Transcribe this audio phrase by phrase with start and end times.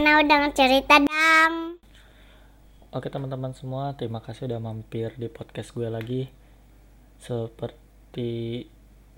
[0.00, 1.76] channel dengan cerita dong.
[2.96, 6.24] Oke teman-teman semua, terima kasih udah mampir di podcast gue lagi.
[7.20, 8.64] Seperti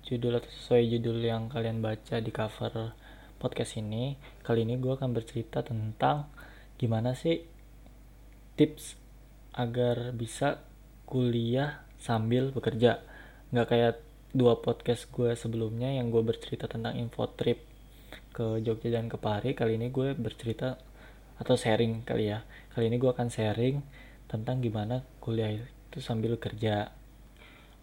[0.03, 2.99] judul atau sesuai judul yang kalian baca di cover
[3.39, 6.27] podcast ini, kali ini gue akan bercerita tentang
[6.75, 7.47] gimana sih
[8.59, 8.99] tips
[9.55, 10.67] agar bisa
[11.07, 13.07] kuliah sambil bekerja.
[13.55, 13.95] Nggak kayak
[14.35, 17.71] dua podcast gue sebelumnya yang gue bercerita tentang info trip
[18.33, 19.53] ke Jogja dan ke Pari.
[19.53, 20.81] Kali ini gue bercerita
[21.37, 22.43] atau sharing kali ya.
[22.73, 23.85] Kali ini gue akan sharing
[24.27, 26.89] tentang gimana kuliah itu sambil kerja.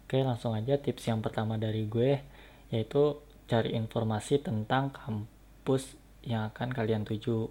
[0.09, 2.17] Oke langsung aja tips yang pertama dari gue
[2.73, 5.93] yaitu cari informasi tentang kampus
[6.26, 7.49] yang akan kalian tuju.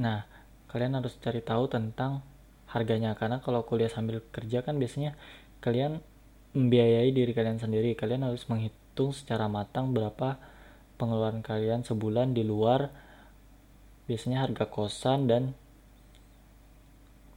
[0.00, 0.28] Nah
[0.68, 2.20] kalian harus cari tahu tentang
[2.68, 5.16] harganya karena kalau kuliah sambil kerja kan biasanya
[5.64, 6.04] kalian
[6.52, 7.96] membiayai diri kalian sendiri.
[7.96, 10.36] Kalian harus menghitung secara matang berapa
[10.98, 12.90] pengeluaran kalian sebulan di luar
[14.10, 15.54] biasanya harga kosan dan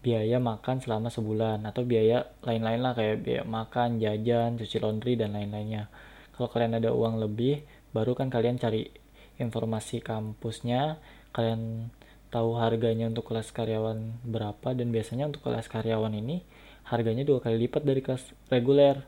[0.02, 5.38] biaya makan selama sebulan atau biaya lain-lain lah kayak biaya makan, jajan, cuci laundry dan
[5.38, 5.94] lain-lainnya.
[6.34, 7.62] Kalau kalian ada uang lebih,
[7.94, 8.90] baru kan kalian cari
[9.38, 10.98] informasi kampusnya,
[11.38, 11.94] kalian
[12.34, 16.42] tahu harganya untuk kelas karyawan berapa dan biasanya untuk kelas karyawan ini
[16.90, 19.06] harganya dua kali lipat dari kelas reguler.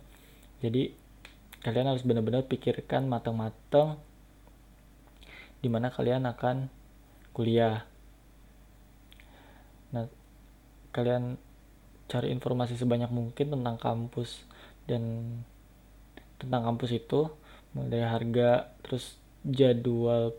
[0.61, 0.93] Jadi
[1.65, 3.97] kalian harus benar-benar pikirkan matang-matang
[5.63, 6.67] di mana kalian akan
[7.31, 7.87] kuliah.
[9.95, 10.11] Nah,
[10.91, 11.39] kalian
[12.11, 14.43] cari informasi sebanyak mungkin tentang kampus
[14.83, 15.39] dan
[16.35, 17.31] tentang kampus itu,
[17.71, 19.15] mulai harga, terus
[19.47, 20.35] jadwal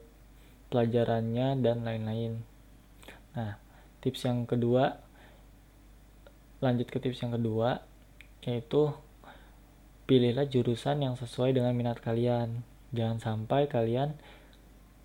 [0.69, 2.45] pelajarannya dan lain-lain.
[3.33, 3.57] Nah,
[4.05, 5.01] tips yang kedua
[6.61, 7.85] lanjut ke tips yang kedua
[8.45, 8.93] yaitu
[10.05, 12.65] pilihlah jurusan yang sesuai dengan minat kalian.
[12.93, 14.17] Jangan sampai kalian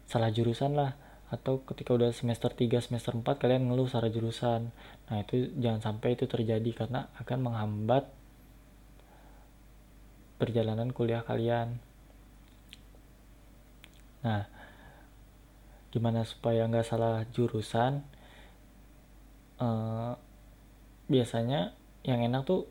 [0.09, 0.97] salah jurusan lah.
[1.29, 4.73] Atau ketika udah semester 3 semester 4 kalian ngeluh secara jurusan.
[5.13, 8.09] Nah itu jangan sampai itu terjadi karena akan menghambat
[10.41, 11.77] perjalanan kuliah kalian.
[14.25, 14.49] Nah
[15.93, 18.01] gimana supaya nggak salah jurusan?
[19.61, 20.17] Uh,
[21.11, 21.77] biasanya
[22.07, 22.65] yang enak tuh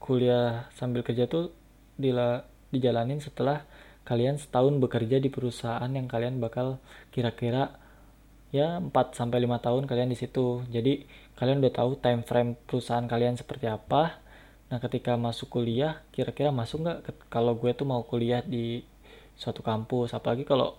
[0.00, 1.52] kuliah sambil kerja tuh
[2.00, 3.68] dila, dijalanin setelah
[4.06, 6.78] kalian setahun bekerja di perusahaan yang kalian bakal
[7.10, 7.74] kira-kira
[8.54, 10.62] ya 4 sampai 5 tahun kalian di situ.
[10.70, 14.22] Jadi kalian udah tahu time frame perusahaan kalian seperti apa.
[14.70, 18.82] Nah, ketika masuk kuliah, kira-kira masuk nggak kalau gue tuh mau kuliah di
[19.38, 20.74] suatu kampus, apalagi kalau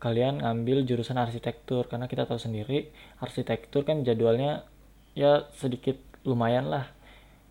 [0.00, 2.88] kalian ngambil jurusan arsitektur karena kita tahu sendiri
[3.20, 4.64] arsitektur kan jadwalnya
[5.12, 6.88] ya sedikit lumayan lah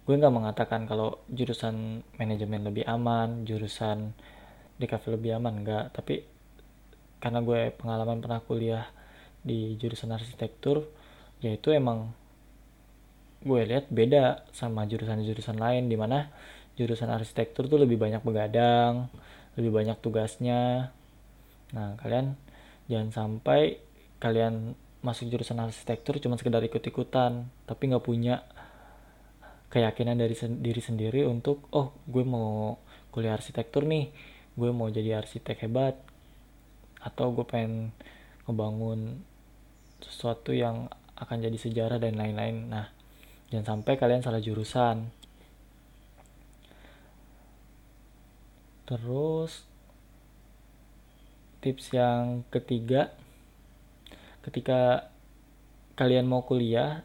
[0.09, 4.17] gue nggak mengatakan kalau jurusan manajemen lebih aman jurusan
[4.79, 5.59] di kafe lebih aman?
[5.59, 6.23] Enggak tapi
[7.19, 8.87] karena gue pengalaman pernah kuliah
[9.43, 10.87] di jurusan arsitektur
[11.43, 12.15] yaitu emang
[13.43, 16.31] gue lihat beda sama jurusan-jurusan lain di mana
[16.75, 19.11] jurusan arsitektur tuh lebih banyak begadang
[19.59, 20.95] lebih banyak tugasnya.
[21.75, 22.39] Nah kalian
[22.87, 23.83] jangan sampai
[24.23, 28.43] kalian masuk jurusan arsitektur cuma sekedar ikut-ikutan tapi nggak punya
[29.71, 32.75] keyakinan dari sen diri sendiri untuk oh gue mau
[33.13, 34.11] kuliah arsitektur nih
[34.59, 35.95] gue mau jadi arsitek hebat
[36.99, 37.95] atau gue pengen
[38.43, 39.23] ngebangun
[40.03, 42.67] sesuatu yang akan jadi sejarah dan lain-lain.
[42.67, 42.91] Nah
[43.47, 45.07] jangan sampai kalian salah jurusan.
[48.83, 49.63] Terus
[51.63, 53.15] tips yang ketiga
[54.43, 55.11] ketika
[55.99, 57.03] kalian mau kuliah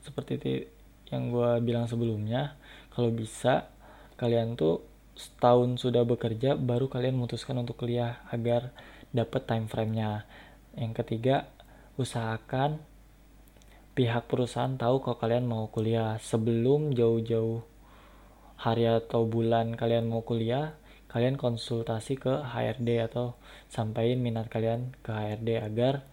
[0.00, 0.70] seperti
[1.10, 2.54] yang gue bilang sebelumnya
[2.94, 3.68] kalau bisa
[4.16, 4.89] kalian tuh
[5.20, 8.72] setahun sudah bekerja baru kalian memutuskan untuk kuliah agar
[9.12, 10.24] dapat time frame-nya.
[10.72, 11.52] Yang ketiga,
[12.00, 12.80] usahakan
[13.92, 17.60] pihak perusahaan tahu kalau kalian mau kuliah sebelum jauh-jauh
[18.56, 20.72] hari atau bulan kalian mau kuliah,
[21.12, 23.36] kalian konsultasi ke HRD atau
[23.68, 26.08] sampaikan minat kalian ke HRD agar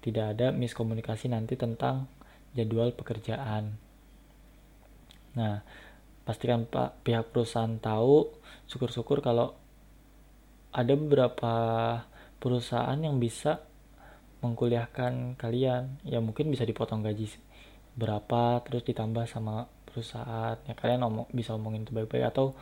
[0.00, 2.06] tidak ada miskomunikasi nanti tentang
[2.54, 3.76] jadwal pekerjaan.
[5.36, 5.60] Nah,
[6.26, 8.34] pastikan pak pihak perusahaan tahu
[8.66, 9.54] syukur-syukur kalau
[10.74, 11.54] ada beberapa
[12.42, 13.62] perusahaan yang bisa
[14.44, 16.02] mengkuliahkan kalian.
[16.04, 17.30] Ya mungkin bisa dipotong gaji
[17.96, 20.58] berapa terus ditambah sama perusahaan.
[20.68, 22.52] Ya kalian omong, bisa omongin itu baik-baik atau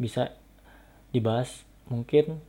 [0.00, 0.32] bisa
[1.12, 2.40] dibahas mungkin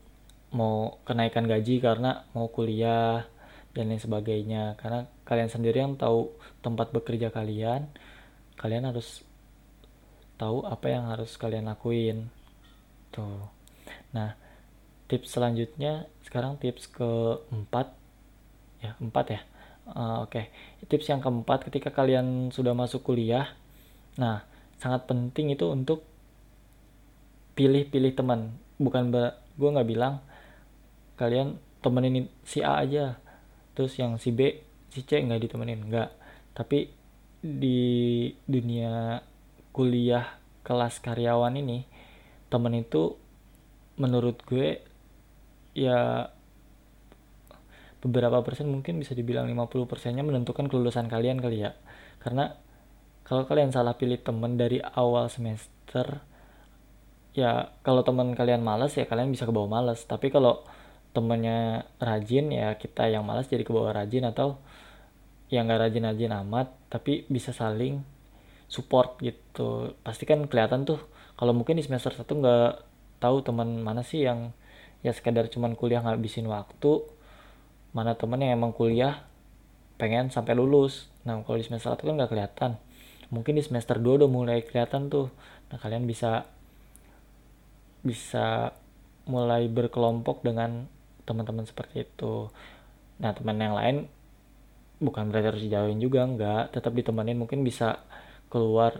[0.55, 3.27] mau kenaikan gaji karena mau kuliah
[3.75, 4.79] dan lain sebagainya.
[4.79, 6.31] Karena kalian sendiri yang tahu
[6.63, 7.91] tempat bekerja kalian
[8.61, 9.25] kalian harus
[10.41, 12.33] tahu apa yang harus kalian lakuin.
[13.13, 13.45] Tuh.
[14.17, 14.33] Nah
[15.05, 17.93] tips selanjutnya sekarang tips keempat.
[18.81, 19.41] Ya empat ya?
[19.85, 20.33] Uh, oke.
[20.33, 20.45] Okay.
[20.89, 23.53] tips yang keempat ketika kalian sudah masuk kuliah
[24.19, 24.43] nah
[24.75, 26.01] sangat penting itu untuk
[27.53, 28.57] pilih-pilih teman.
[28.81, 29.13] Bukan
[29.61, 30.25] gue nggak bilang
[31.21, 33.21] kalian temenin si A aja
[33.77, 34.57] terus yang si B
[34.89, 36.09] si C nggak ditemenin nggak.
[36.57, 36.89] Tapi
[37.41, 39.21] di dunia
[39.71, 41.87] kuliah kelas karyawan ini
[42.51, 43.15] temen itu
[43.95, 44.83] menurut gue
[45.71, 46.27] ya
[48.01, 51.77] beberapa persen mungkin bisa dibilang 50 persennya menentukan kelulusan kalian kali ya.
[52.17, 52.51] Karena
[53.23, 56.25] kalau kalian salah pilih temen dari awal semester
[57.31, 60.03] ya kalau teman kalian males ya kalian bisa ke bawah males.
[60.03, 60.65] Tapi kalau
[61.13, 64.59] temennya rajin ya kita yang malas jadi ke bawah rajin atau
[65.51, 67.99] yang gak rajin-rajin amat tapi bisa saling
[68.71, 69.91] support gitu.
[69.99, 71.03] Pasti kan kelihatan tuh
[71.35, 72.71] kalau mungkin di semester satu nggak
[73.19, 74.55] tahu teman mana sih yang
[75.03, 77.03] ya sekedar cuman kuliah ngabisin waktu
[77.91, 79.27] mana temen yang emang kuliah
[79.99, 81.11] pengen sampai lulus.
[81.27, 82.71] Nah kalau di semester satu kan nggak kelihatan.
[83.27, 85.27] Mungkin di semester 2 udah mulai kelihatan tuh.
[85.67, 86.47] Nah kalian bisa
[88.01, 88.73] bisa
[89.27, 90.87] mulai berkelompok dengan
[91.27, 92.49] teman-teman seperti itu.
[93.19, 94.07] Nah teman yang lain
[95.01, 98.05] bukan berarti harus dijauhin juga enggak tetap ditemenin mungkin bisa
[98.51, 98.99] keluar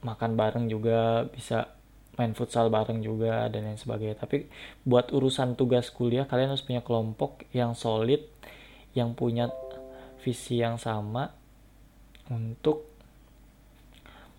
[0.00, 1.76] makan bareng juga bisa
[2.16, 4.16] main futsal bareng juga dan lain sebagainya.
[4.16, 4.48] Tapi
[4.88, 8.24] buat urusan tugas kuliah kalian harus punya kelompok yang solid
[8.96, 9.52] yang punya
[10.24, 11.30] visi yang sama
[12.32, 12.90] untuk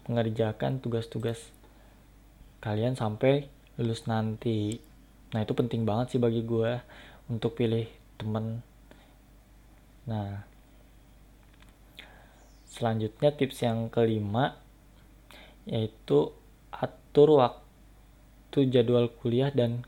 [0.09, 1.39] mengerjakan tugas-tugas
[2.59, 3.47] kalian sampai
[3.79, 4.77] lulus nanti.
[5.31, 6.77] Nah itu penting banget sih bagi gue
[7.31, 7.87] untuk pilih
[8.19, 8.59] temen.
[10.05, 10.50] Nah
[12.71, 14.55] selanjutnya tips yang kelima
[15.67, 16.31] yaitu
[16.71, 19.83] atur waktu jadwal kuliah dan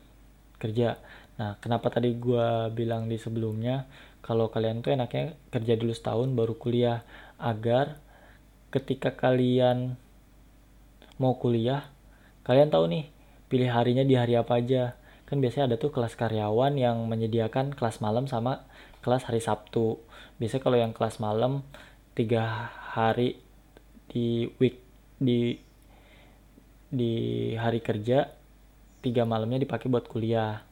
[0.60, 1.00] kerja.
[1.40, 3.88] Nah, kenapa tadi gue bilang di sebelumnya
[4.22, 7.02] kalau kalian tuh enaknya kerja dulu setahun baru kuliah
[7.40, 7.98] agar
[8.70, 9.98] ketika kalian
[11.18, 11.90] mau kuliah
[12.42, 13.04] kalian tahu nih
[13.46, 18.02] pilih harinya di hari apa aja kan biasanya ada tuh kelas karyawan yang menyediakan kelas
[18.02, 18.66] malam sama
[19.04, 20.00] kelas hari Sabtu
[20.40, 21.62] biasanya kalau yang kelas malam
[22.14, 23.36] tiga hari
[24.08, 24.78] di week
[25.18, 25.58] di
[26.94, 27.12] di
[27.58, 28.30] hari kerja
[29.02, 30.62] tiga malamnya dipakai buat kuliah.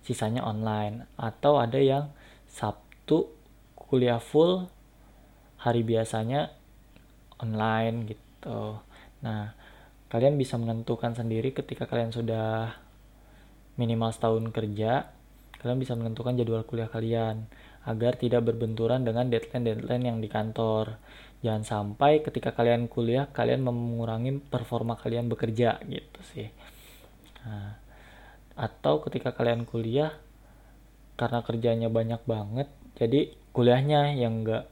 [0.00, 1.04] Sisanya online.
[1.20, 2.08] Atau ada yang
[2.48, 3.28] Sabtu
[3.76, 4.70] kuliah full
[5.60, 6.54] hari biasanya
[7.42, 8.80] online gitu.
[9.20, 9.52] Nah
[10.10, 12.74] kalian bisa menentukan sendiri ketika kalian sudah
[13.78, 15.06] minimal setahun kerja
[15.62, 17.46] kalian bisa menentukan jadwal kuliah kalian
[17.88, 21.00] agar tidak berbenturan dengan deadline-deadline yang di kantor.
[21.40, 26.48] Jangan sampai ketika kalian kuliah kalian mengurangi performa kalian bekerja gitu sih.
[27.48, 27.80] Nah,
[28.60, 30.12] atau ketika kalian kuliah
[31.16, 32.68] karena kerjanya banyak banget,
[33.00, 34.68] jadi kuliahnya yang enggak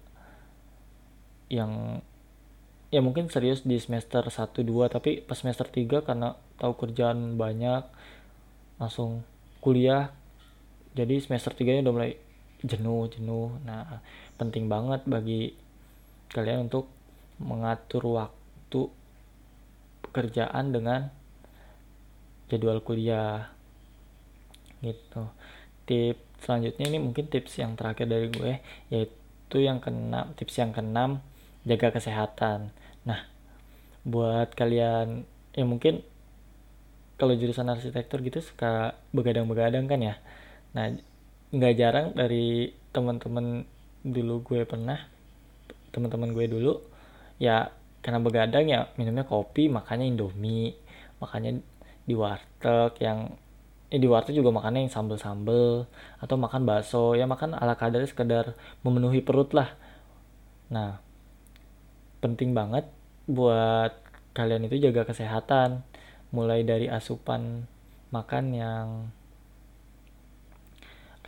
[1.49, 2.05] yang
[2.93, 7.89] ya mungkin serius di semester 1 2 tapi pas semester 3 karena tahu kerjaan banyak
[8.77, 9.25] langsung
[9.65, 10.13] kuliah.
[10.93, 12.13] Jadi semester 3 nya udah mulai
[12.63, 13.55] jenuh jenuh.
[13.63, 14.03] Nah
[14.39, 15.55] penting banget bagi
[16.33, 16.91] kalian untuk
[17.39, 18.91] mengatur waktu
[20.03, 21.13] pekerjaan dengan
[22.51, 23.53] jadwal kuliah
[24.83, 25.29] gitu.
[25.87, 28.53] Tips selanjutnya ini mungkin tips yang terakhir dari gue
[28.95, 31.23] yaitu yang keenam tips yang keenam
[31.67, 32.71] jaga kesehatan.
[33.03, 33.27] Nah
[34.07, 36.01] buat kalian ya mungkin
[37.19, 40.15] kalau jurusan arsitektur gitu suka begadang-begadang kan ya?
[40.71, 40.95] Nah
[41.49, 43.65] nggak jarang dari teman-teman
[44.05, 45.01] dulu gue pernah
[45.91, 46.73] teman-teman gue dulu
[47.41, 47.73] ya
[48.05, 50.77] karena begadang ya minumnya kopi makanya indomie
[51.19, 51.59] makanya
[52.09, 53.37] di warteg yang
[53.89, 55.89] eh, di warteg juga makannya yang sambel-sambel
[56.21, 59.73] atau makan bakso ya makan ala kadar sekedar memenuhi perut lah.
[60.73, 61.01] Nah
[62.21, 62.89] penting banget
[63.29, 63.93] buat
[64.33, 65.85] kalian itu jaga kesehatan
[66.33, 67.65] mulai dari asupan
[68.13, 68.87] makan yang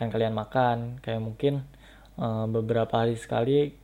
[0.01, 0.97] akan kalian makan.
[1.05, 1.53] Kayak mungkin
[2.17, 3.77] e, beberapa hari sekali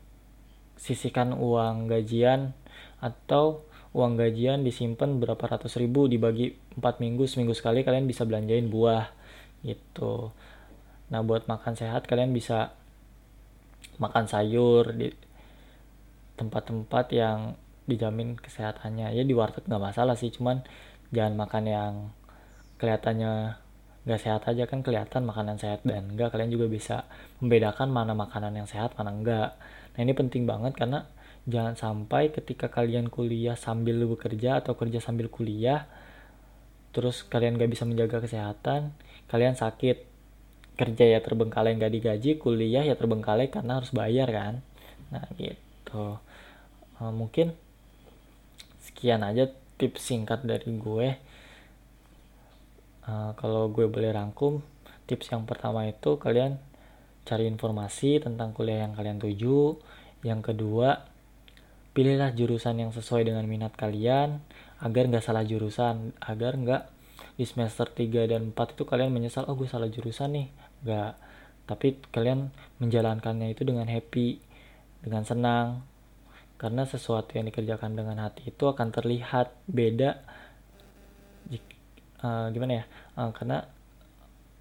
[0.73, 2.57] sisihkan uang gajian
[2.97, 3.61] atau
[3.93, 9.13] uang gajian disimpan berapa ratus ribu dibagi 4 minggu seminggu sekali kalian bisa belanjain buah
[9.61, 10.33] gitu.
[11.13, 12.73] Nah buat makan sehat kalian bisa
[14.01, 15.13] makan sayur di
[16.33, 17.53] tempat-tempat yang
[17.85, 19.13] dijamin kesehatannya.
[19.13, 20.65] Ya di warteg nggak masalah sih cuman
[21.13, 21.93] jangan makan yang
[22.81, 23.66] kelihatannya
[24.07, 27.03] nggak sehat aja kan kelihatan makanan sehat dan enggak kalian juga bisa
[27.43, 29.59] membedakan mana makanan yang sehat mana enggak
[29.93, 31.03] nah ini penting banget karena
[31.47, 35.87] Jangan sampai ketika kalian kuliah sambil bekerja atau kerja sambil kuliah,
[36.91, 38.91] terus kalian gak bisa menjaga kesehatan
[39.31, 40.03] kalian sakit.
[40.77, 44.61] Kerja ya terbengkalai nggak digaji kuliah ya terbengkalai karena harus bayar kan.
[45.09, 46.21] Nah gitu.
[47.01, 47.57] Uh, mungkin
[48.85, 49.49] sekian aja
[49.81, 51.17] tips singkat dari gue
[53.07, 54.61] uh, kalau gue boleh rangkum
[55.07, 56.59] tips yang pertama itu kalian
[57.23, 59.79] cari informasi tentang kuliah yang kalian tuju.
[60.21, 61.07] Yang kedua
[61.95, 64.43] pilihlah jurusan yang sesuai dengan minat kalian
[64.83, 66.83] agar nggak salah jurusan agar nggak
[67.33, 70.47] di semester 3 dan 4 itu kalian menyesal oh gue salah jurusan nih.
[70.85, 71.13] Nggak.
[71.67, 74.39] Tapi kalian menjalankannya itu dengan happy
[75.03, 75.67] dengan senang.
[76.57, 80.25] Karena sesuatu yang dikerjakan dengan hati itu akan terlihat beda
[82.23, 82.85] uh, gimana ya?
[83.17, 83.67] Uh, karena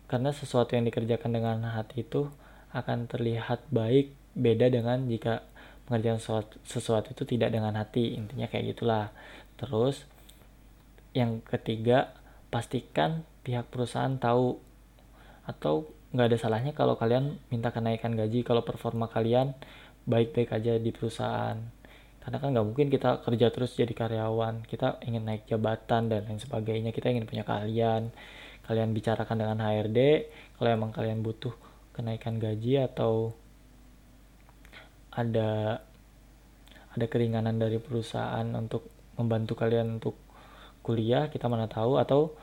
[0.06, 2.30] karena sesuatu yang dikerjakan dengan hati itu
[2.70, 5.42] akan terlihat baik beda dengan jika
[5.88, 9.10] mengerjakan sesuatu, sesuatu itu tidak dengan hati intinya kayak gitulah.
[9.56, 10.04] Terus
[11.16, 12.12] yang ketiga
[12.52, 14.60] pastikan pihak perusahaan tahu.
[15.46, 19.54] Atau nggak ada salahnya kalau kalian minta kenaikan gaji kalau performa kalian
[20.06, 21.58] baik-baik aja di perusahaan
[22.26, 24.66] karena kan nggak mungkin kita kerja terus jadi karyawan.
[24.66, 26.90] Kita ingin naik jabatan dan lain sebagainya.
[26.90, 28.10] Kita ingin punya kalian.
[28.66, 30.26] Kalian bicarakan dengan HRD
[30.58, 31.54] kalau emang kalian butuh
[31.94, 33.30] kenaikan gaji atau
[35.14, 35.78] ada
[36.98, 40.18] ada keringanan dari perusahaan untuk membantu kalian untuk
[40.82, 42.02] kuliah kita mana tahu.
[42.02, 42.34] Atau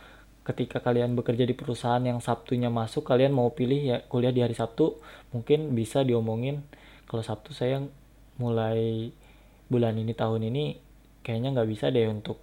[0.47, 4.55] ketika kalian bekerja di perusahaan yang Sabtunya masuk kalian mau pilih ya kuliah di hari
[4.55, 4.95] Sabtu
[5.35, 6.63] mungkin bisa diomongin.
[7.03, 7.83] Kalau Sabtu saya
[8.39, 9.11] mulai
[9.67, 10.63] bulan ini tahun ini
[11.23, 12.39] kayaknya nggak bisa deh untuk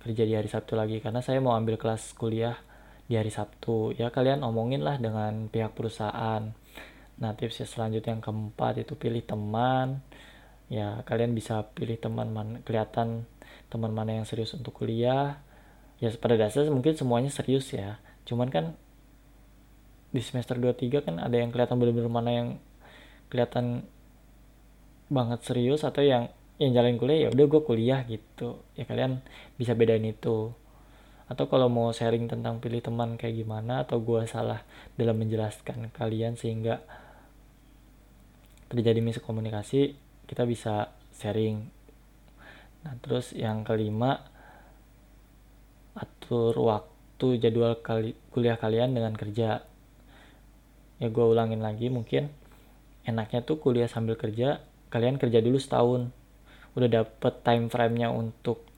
[0.00, 2.56] kerja di hari Sabtu lagi karena saya mau ambil kelas kuliah
[3.04, 6.56] di hari Sabtu ya kalian omongin lah dengan pihak perusahaan
[7.20, 10.00] Nah tips selanjutnya yang keempat itu pilih teman.
[10.72, 13.28] Ya kalian bisa pilih teman man kelihatan
[13.68, 15.38] teman mana yang serius untuk kuliah.
[16.00, 18.00] Ya pada dasarnya mungkin semuanya serius ya.
[18.24, 18.74] Cuman kan
[20.10, 22.48] di semester 2-3 kan ada yang kelihatan benar-benar mana yang
[23.30, 23.86] kelihatan
[25.10, 26.30] banget serius atau yang
[26.62, 28.62] yang jalan kuliah ya udah gue kuliah gitu.
[28.78, 29.20] Ya kalian
[29.58, 30.54] bisa bedain itu.
[31.26, 34.62] Atau kalau mau sharing tentang pilih teman kayak gimana atau gue salah
[34.94, 36.82] dalam menjelaskan kalian sehingga
[38.70, 39.98] terjadi miskomunikasi
[40.30, 41.66] kita bisa sharing.
[42.86, 44.22] Nah terus yang kelima
[45.96, 49.66] atur waktu jadwal kali, kuliah kalian dengan kerja.
[51.00, 52.28] Ya gue ulangin lagi mungkin
[53.08, 54.60] enaknya tuh kuliah sambil kerja
[54.90, 56.10] kalian kerja dulu setahun.
[56.74, 58.70] Udah dapet time frame-nya untuk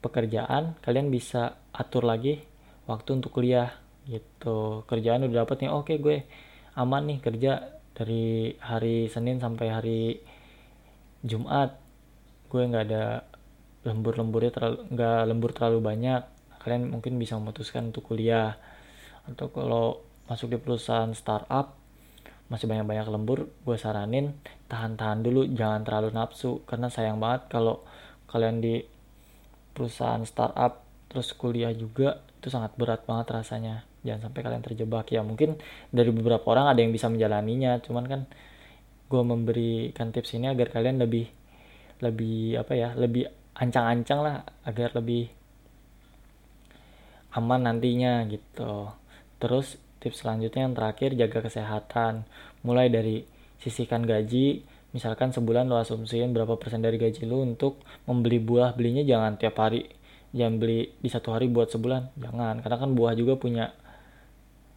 [0.00, 2.38] pekerjaan kalian bisa atur lagi
[2.86, 3.74] waktu untuk kuliah
[4.06, 4.86] gitu.
[4.86, 6.22] Kerjaan udah dapet nih oke gue
[6.78, 10.02] aman nih kerja dari hari Senin sampai hari
[11.26, 11.74] Jumat.
[12.46, 13.26] Gue nggak ada
[13.82, 16.22] lembur-lemburnya terlalu nggak lembur terlalu banyak.
[16.62, 18.54] Kalian mungkin bisa memutuskan untuk kuliah.
[19.26, 21.85] Atau kalau masuk di perusahaan startup
[22.46, 24.38] masih banyak-banyak lembur gue saranin
[24.70, 26.62] tahan-tahan dulu jangan terlalu nafsu.
[26.66, 27.82] Karena sayang banget kalau
[28.30, 28.82] kalian di
[29.74, 33.82] perusahaan startup terus kuliah juga itu sangat berat banget rasanya.
[34.06, 35.10] Jangan sampai kalian terjebak.
[35.10, 35.58] Ya mungkin
[35.90, 37.82] dari beberapa orang ada yang bisa menjalaninya.
[37.82, 38.20] Cuman kan
[39.06, 41.26] gue memberikan tips ini agar kalian lebih
[42.02, 43.26] lebih apa ya lebih
[43.56, 44.36] ancang-ancang lah
[44.68, 45.32] agar lebih
[47.34, 48.90] aman nantinya gitu.
[49.36, 52.22] Terus tips selanjutnya yang terakhir jaga kesehatan.
[52.62, 53.26] Mulai dari
[53.58, 54.62] sisihkan gaji
[54.94, 59.58] misalkan sebulan lo asumsiin berapa persen dari gaji lo untuk membeli buah belinya jangan tiap
[59.58, 59.90] hari.
[60.30, 62.62] Jangan beli di satu hari buat sebulan jangan.
[62.62, 63.74] Karena kan buah juga punya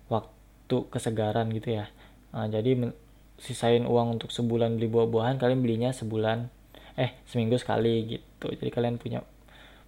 [0.09, 1.85] waktu kesegaran gitu ya.
[2.33, 2.89] Nah, jadi
[3.37, 6.49] sisain uang untuk sebulan beli buah-buahan kalian belinya sebulan
[6.97, 8.49] eh seminggu sekali gitu.
[8.49, 9.21] Jadi kalian punya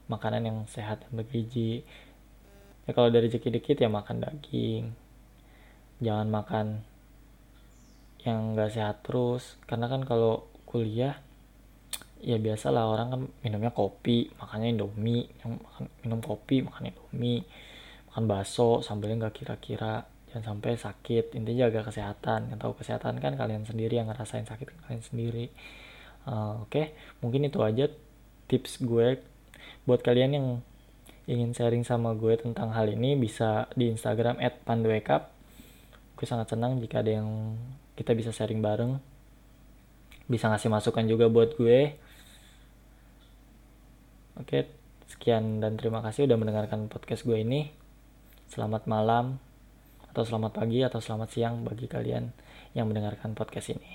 [0.06, 1.82] makanan yang sehat dan bergizi.
[2.86, 5.01] Ya kalau dari rezeki dikit ya makan daging
[6.02, 6.68] jangan makan
[8.26, 9.56] yang enggak sehat terus.
[9.70, 11.22] Karena kan kalau kuliah
[12.22, 17.42] ya biasa lah orang kan minumnya kopi makanya indomie makan minum kopi makan indomie
[18.14, 20.06] makan bakso sambelnya nggak kira-kira.
[20.32, 21.36] Jangan sampai sakit.
[21.36, 22.56] Intinya jaga kesehatan.
[22.56, 25.52] Yang tahu kesehatan kan kalian sendiri yang ngerasain sakit kalian sendiri.
[26.22, 26.94] Uh, oke okay.
[27.20, 27.90] mungkin itu aja
[28.48, 29.20] tips gue.
[29.84, 30.48] Buat kalian yang
[31.30, 35.41] ingin sharing sama gue tentang hal ini bisa di Instagram @panduekap
[36.22, 37.58] gue sangat senang jika ada yang
[37.98, 39.02] kita bisa sharing bareng
[40.30, 41.98] bisa ngasih masukan juga buat gue
[44.40, 44.66] Oke,
[45.12, 47.70] sekian dan terima kasih udah mendengarkan podcast gue ini.
[48.50, 49.38] Selamat malam,
[50.10, 52.32] atau selamat pagi, atau selamat siang bagi kalian
[52.74, 53.92] yang mendengarkan podcast ini.